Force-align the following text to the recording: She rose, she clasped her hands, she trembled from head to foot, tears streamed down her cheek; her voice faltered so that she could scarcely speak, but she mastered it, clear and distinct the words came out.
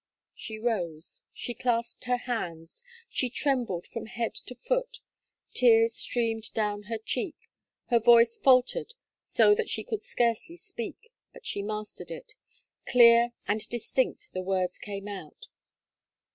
She 0.33 0.57
rose, 0.57 1.21
she 1.31 1.53
clasped 1.53 2.05
her 2.05 2.17
hands, 2.17 2.83
she 3.07 3.29
trembled 3.29 3.85
from 3.85 4.07
head 4.07 4.33
to 4.33 4.55
foot, 4.55 4.99
tears 5.53 5.93
streamed 5.93 6.51
down 6.55 6.85
her 6.89 6.97
cheek; 6.97 7.35
her 7.89 7.99
voice 7.99 8.35
faltered 8.35 8.95
so 9.21 9.53
that 9.53 9.69
she 9.69 9.83
could 9.83 10.01
scarcely 10.01 10.55
speak, 10.57 11.11
but 11.33 11.45
she 11.45 11.61
mastered 11.61 12.09
it, 12.09 12.33
clear 12.87 13.33
and 13.47 13.69
distinct 13.69 14.29
the 14.33 14.41
words 14.41 14.79
came 14.79 15.07
out. 15.07 15.49